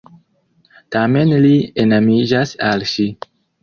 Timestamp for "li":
1.45-1.53